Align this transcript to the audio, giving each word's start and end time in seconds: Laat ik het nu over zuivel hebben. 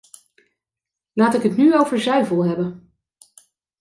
Laat 1.13 1.33
ik 1.33 1.41
het 1.43 1.57
nu 1.57 1.75
over 1.75 1.99
zuivel 1.99 2.43
hebben. 2.45 2.93